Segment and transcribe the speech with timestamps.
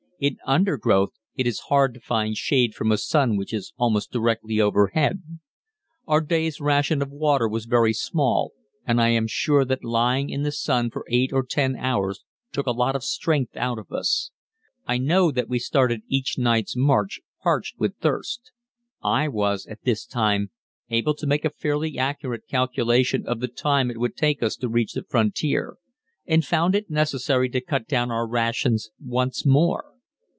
[0.21, 4.61] In undergrowth it is hard to find shade from a sun which is almost directly
[4.61, 5.23] overhead.
[6.05, 8.51] Our day's ration of water was very small,
[8.85, 12.67] and I am sure that lying in the sun for eight or ten hours took
[12.67, 14.29] a lot of strength out of us.
[14.85, 18.51] I know that we started each night's march parched with thirst.
[19.03, 20.51] I was, at this time,
[20.91, 24.69] able to make a fairly accurate calculation of the time it would take us to
[24.69, 25.77] reach the frontier,
[26.27, 29.85] and found it necessary to cut down our rations once more.